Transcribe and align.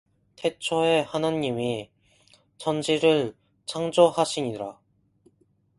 태초에 0.35 1.01
하나님이 1.01 1.91
천지를 2.57 3.35
창조하시니라 3.67 4.79